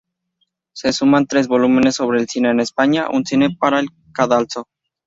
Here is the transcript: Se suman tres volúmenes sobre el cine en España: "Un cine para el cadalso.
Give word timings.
Se 0.73 0.93
suman 0.93 1.27
tres 1.27 1.47
volúmenes 1.47 1.93
sobre 1.97 2.19
el 2.21 2.27
cine 2.27 2.49
en 2.49 2.59
España: 2.59 3.07
"Un 3.11 3.23
cine 3.23 3.55
para 3.59 3.79
el 3.79 3.89
cadalso. 4.13 4.67